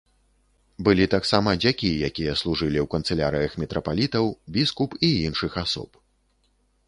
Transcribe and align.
Былі 0.85 1.05
таксама 1.15 1.49
дзякі 1.65 1.89
якія 2.07 2.33
служылі 2.41 2.79
ў 2.85 2.89
канцылярыях 2.95 3.51
мітрапалітаў, 3.63 4.25
біскуп 4.55 4.91
і 5.09 5.11
іншых 5.27 5.51
асоб. 5.63 5.91